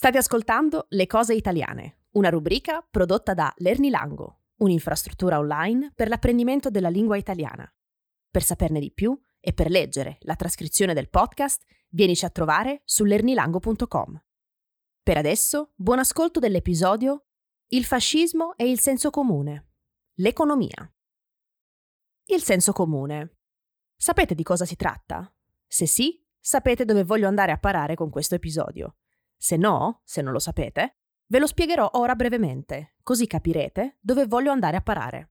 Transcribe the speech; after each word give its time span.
State 0.00 0.16
ascoltando 0.16 0.86
Le 0.88 1.06
cose 1.06 1.34
italiane, 1.34 2.04
una 2.12 2.30
rubrica 2.30 2.80
prodotta 2.80 3.34
da 3.34 3.52
Lernilango, 3.58 4.44
un'infrastruttura 4.60 5.38
online 5.38 5.92
per 5.94 6.08
l'apprendimento 6.08 6.70
della 6.70 6.88
lingua 6.88 7.18
italiana. 7.18 7.70
Per 8.30 8.42
saperne 8.42 8.80
di 8.80 8.90
più 8.92 9.14
e 9.38 9.52
per 9.52 9.68
leggere 9.68 10.16
la 10.20 10.36
trascrizione 10.36 10.94
del 10.94 11.10
podcast, 11.10 11.66
vienici 11.90 12.24
a 12.24 12.30
trovare 12.30 12.80
su 12.86 13.04
lernilango.com. 13.04 14.24
Per 15.02 15.16
adesso, 15.18 15.72
buon 15.74 15.98
ascolto 15.98 16.40
dell'episodio 16.40 17.26
Il 17.68 17.84
fascismo 17.84 18.56
e 18.56 18.70
il 18.70 18.80
senso 18.80 19.10
comune. 19.10 19.72
L'economia. 20.14 20.94
Il 22.24 22.42
senso 22.42 22.72
comune. 22.72 23.36
Sapete 23.98 24.34
di 24.34 24.44
cosa 24.44 24.64
si 24.64 24.76
tratta? 24.76 25.30
Se 25.66 25.84
sì, 25.84 26.26
sapete 26.40 26.86
dove 26.86 27.04
voglio 27.04 27.28
andare 27.28 27.52
a 27.52 27.58
parare 27.58 27.96
con 27.96 28.08
questo 28.08 28.34
episodio. 28.34 28.94
Se 29.42 29.56
no, 29.56 30.02
se 30.04 30.20
non 30.20 30.34
lo 30.34 30.38
sapete, 30.38 30.98
ve 31.28 31.38
lo 31.38 31.46
spiegherò 31.46 31.88
ora 31.94 32.14
brevemente, 32.14 32.96
così 33.02 33.26
capirete 33.26 33.96
dove 33.98 34.26
voglio 34.26 34.52
andare 34.52 34.76
a 34.76 34.82
parare. 34.82 35.30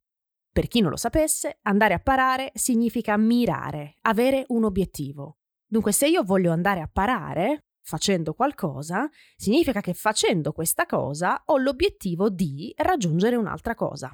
Per 0.52 0.68
chi 0.68 0.82
non 0.82 0.90
lo 0.90 0.98
sapesse, 0.98 1.60
andare 1.62 1.94
a 1.94 2.00
parare 2.00 2.50
significa 2.56 3.16
mirare, 3.18 3.98
avere 4.02 4.46
un 4.48 4.64
obiettivo. 4.64 5.38
Dunque, 5.64 5.92
se 5.92 6.08
io 6.08 6.24
voglio 6.24 6.52
andare 6.52 6.82
a 6.82 6.90
parare, 6.92 7.66
facendo 7.84 8.34
qualcosa, 8.34 9.08
significa 9.36 9.80
che 9.80 9.94
facendo 9.94 10.54
questa 10.54 10.88
cosa 10.88 11.44
ho 11.46 11.58
l'obiettivo 11.58 12.32
di 12.32 12.74
raggiungere 12.78 13.36
un'altra 13.36 13.76
cosa. 13.76 14.12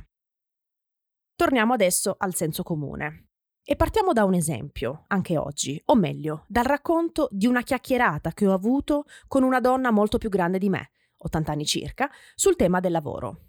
Torniamo 1.35 1.71
adesso 1.71 2.16
al 2.18 2.35
senso 2.35 2.63
comune. 2.63 3.25
E 3.68 3.76
partiamo 3.76 4.14
da 4.14 4.26
un 4.26 4.35
esempio, 4.35 5.05
anche 5.08 5.38
oggi, 5.38 5.82
o 5.85 5.96
meglio, 5.96 6.46
dal 6.48 6.66
racconto 6.66 7.27
di 7.32 7.48
una 7.48 7.63
chiacchierata 7.63 8.32
che 8.32 8.46
ho 8.46 8.54
avuto 8.54 9.05
con 9.27 9.41
una 9.41 9.60
donna 9.60 9.90
molto 9.90 10.20
più 10.20 10.30
grande 10.30 10.60
di 10.60 10.70
me, 10.70 10.91
80 11.18 11.52
anni 11.52 11.66
circa, 11.66 12.08
sul 12.36 12.55
tema 12.55 12.80
del 12.80 12.91
lavoro. 12.91 13.40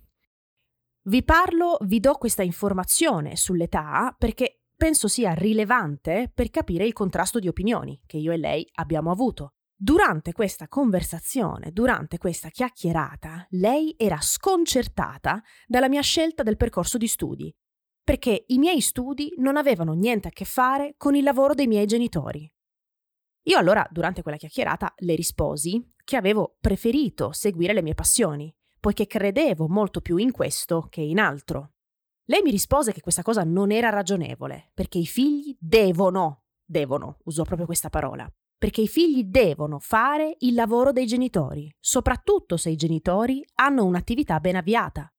Vi 1.03 1.23
parlo, 1.23 1.77
vi 1.83 2.01
do 2.01 2.15
questa 2.15 2.43
informazione 2.43 3.37
sull'età 3.37 4.17
perché 4.19 4.63
penso 4.75 5.07
sia 5.07 5.35
rilevante 5.35 6.33
per 6.35 6.49
capire 6.49 6.87
il 6.87 6.95
contrasto 6.95 7.39
di 7.39 7.49
opinioni 7.49 8.01
che 8.07 8.17
io 8.17 8.33
e 8.33 8.39
lei 8.39 8.67
abbiamo 8.77 9.11
avuto. 9.11 9.57
Durante 9.77 10.33
questa 10.33 10.67
conversazione, 10.67 11.73
durante 11.73 12.17
questa 12.17 12.49
chiacchierata, 12.49 13.47
lei 13.51 13.95
era 13.99 14.19
sconcertata 14.19 15.43
dalla 15.67 15.91
mia 15.91 16.01
scelta 16.01 16.43
del 16.43 16.57
percorso 16.57 16.97
di 16.97 17.07
studi 17.07 17.55
perché 18.07 18.45
i 18.47 18.59
miei 18.59 18.81
studi 18.81 19.35
non 19.39 19.57
avevano 19.57 19.93
niente 19.93 20.29
a 20.29 20.31
che 20.31 20.45
fare 20.45 20.95
con 20.97 21.17
il 21.17 21.25
lavoro 21.25 21.55
dei 21.55 21.67
miei 21.67 21.87
genitori. 21.87 22.49
Io 23.49 23.59
allora, 23.59 23.85
durante 23.91 24.23
quella 24.23 24.37
chiacchierata, 24.37 24.95
le 24.99 25.17
risposi 25.17 25.95
che 26.05 26.15
avevo 26.15 26.57
preferito 26.61 27.33
seguire 27.33 27.73
le 27.73 27.83
mie 27.83 27.95
passioni, 27.95 28.55
poiché 28.79 29.09
credevo 29.09 29.67
molto 29.67 30.01
più 30.01 30.19
in 30.19 30.31
questo 30.31 30.87
che 30.89 31.01
in 31.01 31.19
altro. 31.19 31.73
Lei 32.27 32.43
mi 32.43 32.53
rispose 32.53 32.93
che 32.93 33.01
questa 33.01 33.23
cosa 33.23 33.43
non 33.43 33.73
era 33.73 33.89
ragionevole, 33.89 34.71
perché 34.73 34.99
i 34.99 35.07
figli 35.07 35.57
devono, 35.59 36.45
devono, 36.65 37.19
usò 37.25 37.43
proprio 37.43 37.67
questa 37.67 37.91
parola, 37.91 38.33
perché 38.57 38.83
i 38.83 38.89
figli 38.89 39.25
devono 39.25 39.81
fare 39.81 40.37
il 40.39 40.55
lavoro 40.55 40.93
dei 40.93 41.07
genitori, 41.07 41.69
soprattutto 41.81 42.57
se 42.57 42.71
i 42.71 42.77
genitori 42.77 43.45
hanno 43.55 43.85
un'attività 43.85 44.39
ben 44.39 44.55
avviata. 44.55 45.11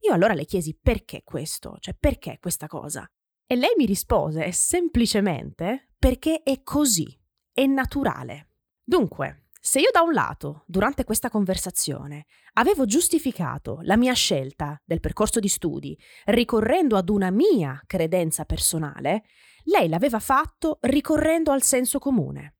Io 0.00 0.12
allora 0.12 0.34
le 0.34 0.44
chiesi 0.44 0.76
perché 0.80 1.22
questo, 1.24 1.76
cioè 1.80 1.94
perché 1.98 2.38
questa 2.40 2.66
cosa. 2.66 3.06
E 3.46 3.56
lei 3.56 3.74
mi 3.76 3.84
rispose 3.84 4.52
semplicemente 4.52 5.90
perché 5.98 6.42
è 6.42 6.62
così, 6.62 7.18
è 7.52 7.66
naturale. 7.66 8.48
Dunque, 8.82 9.48
se 9.62 9.78
io 9.78 9.90
da 9.92 10.00
un 10.00 10.12
lato, 10.12 10.64
durante 10.66 11.04
questa 11.04 11.28
conversazione, 11.28 12.24
avevo 12.54 12.86
giustificato 12.86 13.80
la 13.82 13.98
mia 13.98 14.14
scelta 14.14 14.80
del 14.84 15.00
percorso 15.00 15.38
di 15.38 15.48
studi 15.48 15.98
ricorrendo 16.26 16.96
ad 16.96 17.10
una 17.10 17.30
mia 17.30 17.82
credenza 17.86 18.46
personale, 18.46 19.24
lei 19.64 19.88
l'aveva 19.88 20.18
fatto 20.18 20.78
ricorrendo 20.82 21.50
al 21.50 21.62
senso 21.62 21.98
comune. 21.98 22.56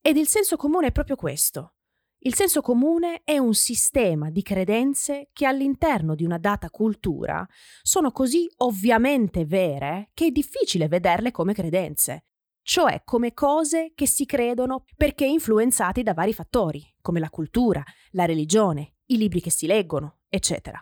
Ed 0.00 0.16
il 0.16 0.28
senso 0.28 0.56
comune 0.56 0.88
è 0.88 0.92
proprio 0.92 1.16
questo. 1.16 1.75
Il 2.20 2.34
senso 2.34 2.60
comune 2.60 3.22
è 3.24 3.38
un 3.38 3.54
sistema 3.54 4.30
di 4.30 4.42
credenze 4.42 5.28
che 5.32 5.46
all'interno 5.46 6.14
di 6.14 6.24
una 6.24 6.38
data 6.38 6.70
cultura 6.70 7.46
sono 7.82 8.10
così 8.10 8.50
ovviamente 8.58 9.44
vere 9.44 10.10
che 10.14 10.26
è 10.26 10.30
difficile 10.30 10.88
vederle 10.88 11.30
come 11.30 11.52
credenze, 11.52 12.24
cioè 12.62 13.02
come 13.04 13.32
cose 13.32 13.92
che 13.94 14.06
si 14.06 14.26
credono 14.26 14.84
perché 14.96 15.24
influenzati 15.24 16.02
da 16.02 16.14
vari 16.14 16.32
fattori, 16.32 16.82
come 17.00 17.20
la 17.20 17.30
cultura, 17.30 17.84
la 18.10 18.24
religione, 18.24 18.94
i 19.06 19.18
libri 19.18 19.40
che 19.40 19.50
si 19.50 19.66
leggono, 19.66 20.20
eccetera. 20.28 20.80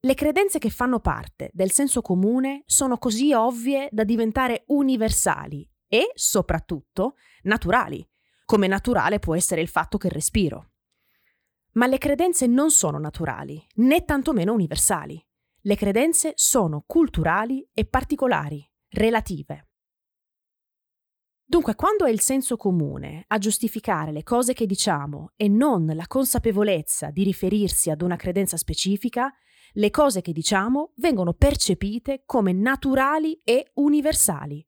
Le 0.00 0.14
credenze 0.14 0.58
che 0.58 0.70
fanno 0.70 1.00
parte 1.00 1.50
del 1.52 1.70
senso 1.70 2.02
comune 2.02 2.62
sono 2.66 2.98
così 2.98 3.32
ovvie 3.32 3.88
da 3.92 4.04
diventare 4.04 4.64
universali 4.68 5.68
e, 5.86 6.10
soprattutto, 6.14 7.14
naturali, 7.42 8.04
come 8.48 8.66
naturale 8.66 9.18
può 9.18 9.36
essere 9.36 9.60
il 9.60 9.68
fatto 9.68 9.98
che 9.98 10.08
respiro. 10.08 10.70
Ma 11.72 11.86
le 11.86 11.98
credenze 11.98 12.46
non 12.46 12.70
sono 12.70 12.98
naturali, 12.98 13.62
né 13.74 14.06
tantomeno 14.06 14.54
universali. 14.54 15.22
Le 15.60 15.76
credenze 15.76 16.32
sono 16.34 16.82
culturali 16.86 17.68
e 17.74 17.84
particolari, 17.84 18.66
relative. 18.88 19.68
Dunque, 21.44 21.74
quando 21.74 22.06
è 22.06 22.10
il 22.10 22.20
senso 22.20 22.56
comune 22.56 23.24
a 23.26 23.36
giustificare 23.36 24.12
le 24.12 24.22
cose 24.22 24.54
che 24.54 24.64
diciamo 24.64 25.32
e 25.36 25.46
non 25.48 25.84
la 25.84 26.06
consapevolezza 26.06 27.10
di 27.10 27.24
riferirsi 27.24 27.90
ad 27.90 28.00
una 28.00 28.16
credenza 28.16 28.56
specifica, 28.56 29.30
le 29.72 29.90
cose 29.90 30.22
che 30.22 30.32
diciamo 30.32 30.92
vengono 30.96 31.34
percepite 31.34 32.22
come 32.24 32.54
naturali 32.54 33.38
e 33.44 33.72
universali. 33.74 34.66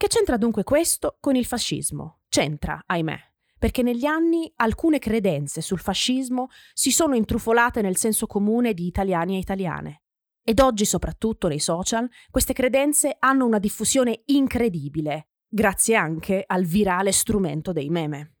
Che 0.00 0.06
c'entra 0.06 0.38
dunque 0.38 0.64
questo 0.64 1.18
con 1.20 1.36
il 1.36 1.44
fascismo? 1.44 2.20
C'entra, 2.30 2.84
ahimè, 2.86 3.18
perché 3.58 3.82
negli 3.82 4.06
anni 4.06 4.50
alcune 4.56 4.98
credenze 4.98 5.60
sul 5.60 5.78
fascismo 5.78 6.48
si 6.72 6.90
sono 6.90 7.14
intrufolate 7.14 7.82
nel 7.82 7.98
senso 7.98 8.26
comune 8.26 8.72
di 8.72 8.86
italiani 8.86 9.34
e 9.34 9.40
italiane. 9.40 10.04
Ed 10.42 10.58
oggi, 10.60 10.86
soprattutto 10.86 11.48
nei 11.48 11.58
social, 11.58 12.08
queste 12.30 12.54
credenze 12.54 13.14
hanno 13.18 13.44
una 13.44 13.58
diffusione 13.58 14.22
incredibile, 14.24 15.32
grazie 15.46 15.96
anche 15.96 16.44
al 16.46 16.64
virale 16.64 17.12
strumento 17.12 17.72
dei 17.72 17.90
meme. 17.90 18.36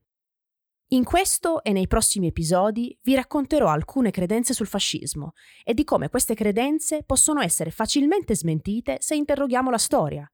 In 0.92 1.04
questo 1.04 1.62
e 1.62 1.72
nei 1.72 1.88
prossimi 1.88 2.28
episodi 2.28 2.98
vi 3.02 3.14
racconterò 3.14 3.68
alcune 3.68 4.10
credenze 4.10 4.54
sul 4.54 4.66
fascismo 4.66 5.34
e 5.62 5.74
di 5.74 5.84
come 5.84 6.08
queste 6.08 6.32
credenze 6.32 7.02
possono 7.02 7.42
essere 7.42 7.70
facilmente 7.70 8.34
smentite 8.34 8.96
se 9.00 9.14
interroghiamo 9.14 9.68
la 9.68 9.76
storia, 9.76 10.26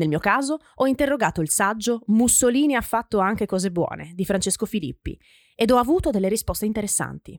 nel 0.00 0.08
mio 0.08 0.18
caso 0.18 0.58
ho 0.76 0.86
interrogato 0.86 1.42
il 1.42 1.50
saggio 1.50 2.00
Mussolini 2.06 2.74
ha 2.74 2.80
fatto 2.80 3.18
anche 3.18 3.44
cose 3.44 3.70
buone 3.70 4.12
di 4.14 4.24
Francesco 4.24 4.64
Filippi 4.64 5.16
ed 5.54 5.70
ho 5.70 5.76
avuto 5.76 6.10
delle 6.10 6.30
risposte 6.30 6.64
interessanti. 6.64 7.38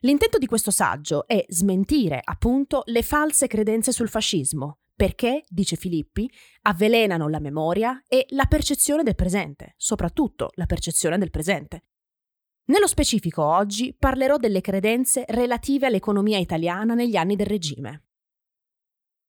L'intento 0.00 0.38
di 0.38 0.46
questo 0.46 0.72
saggio 0.72 1.26
è 1.28 1.44
smentire, 1.48 2.20
appunto, 2.24 2.82
le 2.86 3.02
false 3.02 3.46
credenze 3.46 3.92
sul 3.92 4.08
fascismo, 4.08 4.80
perché, 4.96 5.44
dice 5.46 5.76
Filippi, 5.76 6.28
avvelenano 6.62 7.28
la 7.28 7.38
memoria 7.38 8.02
e 8.08 8.26
la 8.30 8.46
percezione 8.46 9.02
del 9.02 9.14
presente, 9.14 9.74
soprattutto 9.76 10.50
la 10.54 10.66
percezione 10.66 11.18
del 11.18 11.30
presente. 11.30 11.84
Nello 12.64 12.86
specifico 12.86 13.44
oggi 13.44 13.94
parlerò 13.96 14.38
delle 14.38 14.60
credenze 14.60 15.24
relative 15.28 15.86
all'economia 15.86 16.38
italiana 16.38 16.94
negli 16.94 17.16
anni 17.16 17.36
del 17.36 17.46
regime. 17.46 18.09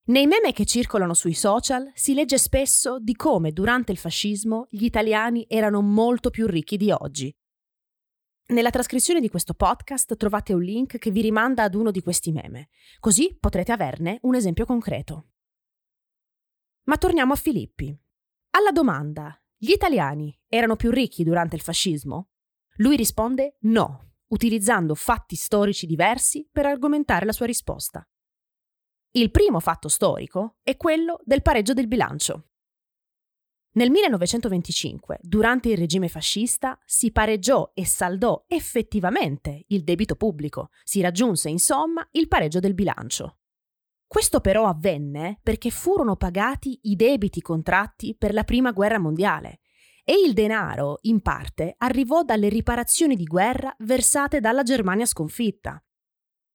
Nei 0.04 0.26
meme 0.26 0.52
che 0.52 0.66
circolano 0.66 1.14
sui 1.14 1.36
social 1.36 1.92
si 1.94 2.16
legge 2.16 2.40
spesso 2.40 3.00
di 3.00 3.16
come 3.16 3.52
durante 3.52 3.92
il 3.92 4.00
fascismo 4.00 4.66
gli 4.70 4.84
italiani 4.84 5.46
erano 5.48 5.82
molto 5.82 6.32
più 6.32 6.48
ricchi 6.48 6.76
di 6.76 6.90
oggi. 6.90 7.32
Nella 8.48 8.72
trascrizione 8.72 9.20
di 9.20 9.30
questo 9.30 9.54
podcast 9.54 10.16
trovate 10.18 10.54
un 10.54 10.62
link 10.62 10.98
che 10.98 11.12
vi 11.12 11.22
rimanda 11.22 11.64
ad 11.64 11.76
uno 11.76 11.92
di 11.92 12.02
questi 12.02 12.32
meme, 12.32 12.70
così 13.00 13.38
potrete 13.40 13.72
averne 13.72 14.18
un 14.24 14.34
esempio 14.34 14.66
concreto. 14.66 15.28
Ma 16.86 16.98
torniamo 16.98 17.34
a 17.34 17.38
Filippi. 17.38 17.96
Alla 18.58 18.72
domanda 18.72 19.40
gli 19.56 19.70
italiani 19.70 20.36
erano 20.48 20.76
più 20.76 20.90
ricchi 20.90 21.24
durante 21.24 21.56
il 21.56 21.62
fascismo? 21.62 22.32
Lui 22.78 22.96
risponde 22.96 23.58
no, 23.62 24.14
utilizzando 24.30 24.96
fatti 24.96 25.36
storici 25.36 25.86
diversi 25.86 26.50
per 26.52 26.66
argomentare 26.66 27.26
la 27.26 27.34
sua 27.34 27.46
risposta. 27.46 28.04
Il 29.14 29.30
primo 29.30 29.60
fatto 29.60 29.90
storico 29.90 30.56
è 30.64 30.78
quello 30.78 31.20
del 31.26 31.42
pareggio 31.42 31.74
del 31.74 31.90
bilancio. 31.90 32.46
Nel 33.74 33.90
1925, 33.92 35.20
durante 35.22 35.68
il 35.68 35.78
regime 35.78 36.08
fascista, 36.08 36.80
si 36.86 37.12
pareggiò 37.12 37.72
e 37.74 37.86
saldò 37.86 38.46
effettivamente 38.48 39.66
il 39.68 39.84
debito 39.84 40.16
pubblico, 40.16 40.70
si 40.86 41.02
raggiunse 41.02 41.50
insomma 41.50 42.08
il 42.12 42.30
pareggio 42.30 42.62
del 42.62 42.74
bilancio. 42.74 43.40
Questo 44.08 44.40
però 44.40 44.68
avvenne 44.68 45.42
perché 45.44 45.72
furono 45.72 46.16
pagati 46.16 46.80
i 46.84 46.96
debiti 46.96 47.42
contratti 47.42 48.16
per 48.18 48.34
la 48.34 48.46
Prima 48.46 48.72
Guerra 48.72 48.98
Mondiale 48.98 49.60
E 50.06 50.14
il 50.26 50.32
denaro, 50.32 51.00
in 51.02 51.22
parte, 51.22 51.76
arrivò 51.80 52.24
dalle 52.24 52.48
riparazioni 52.48 53.18
di 53.18 53.26
guerra 53.26 53.76
versate 53.80 54.40
dalla 54.40 54.64
Germania 54.64 55.06
sconfitta. 55.06 55.84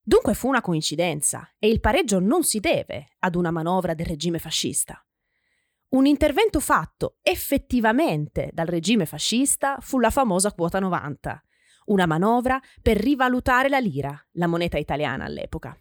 Dunque 0.08 0.34
fu 0.34 0.46
una 0.46 0.60
coincidenza 0.60 1.52
e 1.58 1.68
il 1.68 1.80
pareggio 1.80 2.20
non 2.20 2.44
si 2.44 2.60
deve 2.60 3.16
ad 3.18 3.34
una 3.34 3.50
manovra 3.50 3.92
del 3.92 4.06
regime 4.06 4.38
fascista. 4.38 5.04
Un 5.88 6.06
intervento 6.06 6.60
fatto 6.60 7.16
effettivamente 7.22 8.50
dal 8.52 8.66
regime 8.66 9.04
fascista 9.04 9.78
fu 9.80 9.98
la 9.98 10.10
famosa 10.10 10.52
quota 10.52 10.78
90, 10.78 11.42
una 11.86 12.06
manovra 12.06 12.60
per 12.80 12.98
rivalutare 12.98 13.68
la 13.68 13.80
lira, 13.80 14.16
la 14.34 14.46
moneta 14.46 14.78
italiana 14.78 15.24
all'epoca. 15.24 15.76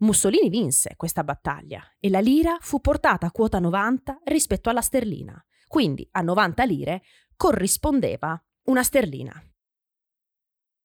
Mussolini 0.00 0.50
vinse 0.50 0.92
questa 0.94 1.24
battaglia 1.24 1.82
e 1.98 2.10
la 2.10 2.20
lira 2.20 2.58
fu 2.60 2.82
portata 2.82 3.28
a 3.28 3.30
quota 3.30 3.58
90 3.58 4.20
rispetto 4.24 4.68
alla 4.68 4.82
sterlina, 4.82 5.42
quindi 5.66 6.06
a 6.10 6.20
90 6.20 6.64
lire 6.64 7.02
corrispondeva 7.36 8.38
una 8.64 8.82
sterlina. 8.82 9.32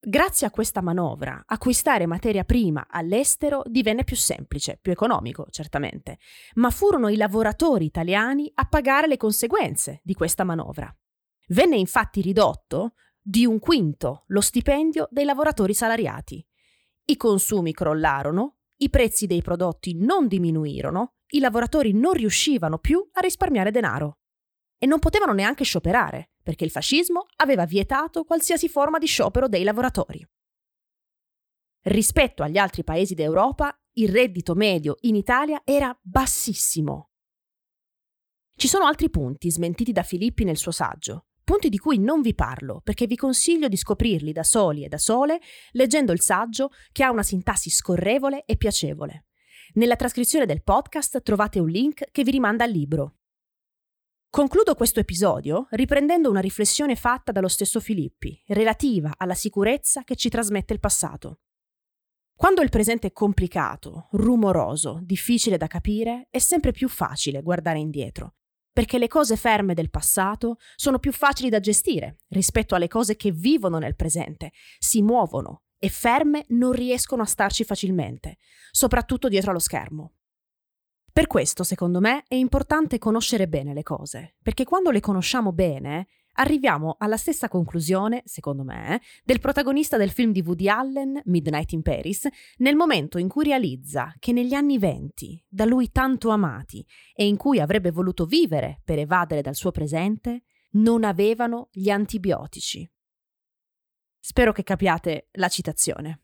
Grazie 0.01 0.48
a 0.48 0.51
questa 0.51 0.80
manovra, 0.80 1.44
acquistare 1.46 2.06
materia 2.06 2.46
prima 2.46 2.88
all'estero 2.90 3.63
divenne 3.66 4.06
più 4.06 4.16
semplice, 4.16 4.80
più 4.81 4.94
economico, 4.94 5.48
certamente, 5.50 6.19
ma 6.54 6.69
furono 6.69 7.10
i 7.10 7.18
lavoratori 7.18 7.84
italiani 7.84 8.50
a 8.56 8.66
pagare 8.66 9.07
le 9.07 9.18
conseguenze 9.18 10.00
di 10.06 10.13
questa 10.13 10.46
manovra. 10.46 10.90
Venne 11.50 11.75
infatti 11.75 12.22
ridotto 12.22 12.94
di 13.22 13.46
un 13.46 13.60
quinto 13.60 14.24
lo 14.28 14.40
stipendio 14.40 15.10
dei 15.12 15.25
lavoratori 15.25 15.74
salariati. 15.74 16.48
I 17.04 17.18
consumi 17.18 17.74
crollarono, 17.74 18.60
i 18.78 18.90
prezzi 18.90 19.28
dei 19.28 19.42
prodotti 19.42 19.98
non 19.98 20.28
diminuirono, 20.28 21.16
i 21.31 21.40
lavoratori 21.40 21.92
non 21.92 22.13
riuscivano 22.13 22.78
più 22.78 23.06
a 23.12 23.19
risparmiare 23.19 23.69
denaro. 23.69 24.19
E 24.78 24.86
non 24.86 25.00
potevano 25.00 25.34
neanche 25.34 25.66
scioperare, 25.66 26.31
perché 26.50 26.66
il 26.66 26.72
fascismo 26.72 27.28
aveva 27.36 27.66
vietato 27.66 28.24
qualsiasi 28.24 28.69
forma 28.69 28.98
di 28.98 29.06
sciopero 29.06 29.48
dei 29.48 29.63
lavoratori. 29.63 30.28
Rispetto 31.84 32.42
agli 32.42 32.57
altri 32.57 32.84
paesi 32.84 33.13
d'Europa, 33.13 33.72
il 33.98 34.10
reddito 34.10 34.56
medio 34.56 34.96
in 35.01 35.13
Italia 35.13 35.62
era 35.63 35.96
bassissimo. 36.01 37.12
Ci 38.56 38.68
sono 38.68 38.88
altri 38.88 39.12
punti 39.12 39.51
smentiti 39.51 39.92
da 39.92 40.01
Filippi 40.01 40.44
nel 40.44 40.57
suo 40.57 40.72
saggio, 40.72 41.28
punti 41.44 41.69
di 41.69 41.78
cui 41.78 42.00
non 42.00 42.22
vi 42.22 42.34
parlo 42.34 42.81
perché 42.84 43.06
vi 43.06 43.16
consiglio 43.16 43.68
di 43.68 43.78
scoprirli 43.78 44.31
da 44.31 44.44
soli 44.44 44.84
e 44.84 44.88
da 44.88 44.98
sole 44.98 45.40
leggendo 45.74 46.13
il 46.13 46.22
saggio 46.22 46.72
che 46.92 47.04
ha 47.04 47.12
una 47.12 47.22
sintassi 47.22 47.69
scorrevole 47.69 48.44
e 48.45 48.57
piacevole. 48.57 49.25
Nella 49.74 49.95
trascrizione 49.95 50.48
del 50.48 50.63
podcast 50.63 51.22
trovate 51.22 51.60
un 51.60 51.69
link 51.69 52.10
che 52.10 52.24
vi 52.24 52.31
rimanda 52.31 52.63
al 52.63 52.72
libro. 52.72 53.19
Concludo 54.31 54.76
questo 54.76 55.00
episodio 55.00 55.66
riprendendo 55.72 56.30
una 56.30 56.40
riflessione 56.40 56.96
fatta 56.96 57.31
dallo 57.31 57.48
stesso 57.48 57.80
Filippi, 57.80 58.40
relativa 58.50 59.14
alla 59.18 59.34
sicurezza 59.34 60.04
che 60.04 60.16
ci 60.16 60.30
trasmette 60.30 60.72
il 60.72 60.80
passato. 60.80 61.40
Quando 62.36 62.62
il 62.62 62.70
presente 62.70 63.08
è 63.08 63.12
complicato, 63.12 64.08
rumoroso, 64.12 65.00
difficile 65.02 65.58
da 65.58 65.66
capire, 65.66 66.28
è 66.30 66.38
sempre 66.38 66.72
più 66.72 66.88
facile 66.88 67.42
guardare 67.42 67.80
indietro 67.80 68.36
perché 68.72 68.98
le 68.98 69.10
cose 69.10 69.36
ferme 69.36 69.74
del 69.74 69.90
passato 69.90 70.58
sono 70.76 71.00
più 71.00 71.12
facili 71.12 71.50
da 71.50 71.60
gestire 71.60 72.20
rispetto 72.30 72.76
alle 72.76 72.88
cose 72.88 73.18
che 73.18 73.31
vivono 73.31 73.78
nel 73.78 73.96
presente, 73.96 74.54
si 74.78 75.02
muovono 75.02 75.64
e 75.78 75.90
ferme 75.90 76.46
non 76.50 76.72
riescono 76.72 77.24
a 77.24 77.26
starci 77.26 77.66
facilmente, 77.66 78.38
soprattutto 78.72 79.28
dietro 79.28 79.50
allo 79.50 79.60
schermo. 79.60 80.19
Per 81.19 81.27
questo, 81.27 81.66
secondo 81.66 82.00
me, 82.00 82.24
è 82.30 82.36
importante 82.36 82.98
conoscere 82.98 83.50
bene 83.50 83.74
le 83.74 83.83
cose, 83.83 84.36
perché 84.42 84.63
quando 84.63 84.89
le 84.89 85.01
conosciamo 85.01 85.51
bene, 85.51 86.07
arriviamo 86.36 86.95
alla 86.98 87.18
stessa 87.18 87.50
conclusione, 87.50 88.21
secondo 88.24 88.63
me, 88.63 89.01
del 89.25 89.42
protagonista 89.42 89.98
del 89.98 90.12
film 90.12 90.31
di 90.31 90.39
Woody 90.39 90.69
Allen, 90.69 91.21
Midnight 91.25 91.74
in 91.74 91.81
Paris, 91.81 92.25
nel 92.60 92.77
momento 92.77 93.18
in 93.18 93.27
cui 93.27 93.44
realizza 93.44 94.16
che 94.18 94.31
negli 94.31 94.54
anni 94.54 94.77
venti, 94.77 95.44
da 95.45 95.66
lui 95.66 95.92
tanto 95.92 96.30
amati 96.30 96.88
e 97.13 97.27
in 97.27 97.36
cui 97.36 97.60
avrebbe 97.60 97.92
voluto 97.92 98.24
vivere 98.25 98.80
per 98.86 98.98
evadere 98.98 99.42
dal 99.42 99.56
suo 99.56 99.71
presente, 99.71 100.44
non 100.75 101.04
avevano 101.04 101.68
gli 101.74 101.89
antibiotici. 101.89 102.89
Spero 104.21 104.54
che 104.54 104.63
capiate 104.63 105.27
la 105.31 105.50
citazione. 105.50 106.21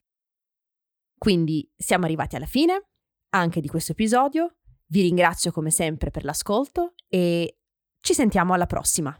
Quindi 1.18 1.70
siamo 1.76 2.06
arrivati 2.06 2.38
alla 2.38 2.46
fine 2.46 2.92
anche 3.32 3.60
di 3.60 3.68
questo 3.68 3.92
episodio. 3.92 4.56
Vi 4.88 5.02
ringrazio 5.02 5.52
come 5.52 5.72
sempre 5.72 6.12
per 6.12 6.24
l'ascolto 6.24 6.94
e 7.08 7.58
ci 8.00 8.14
sentiamo 8.14 8.54
alla 8.54 8.68
prossima. 8.68 9.18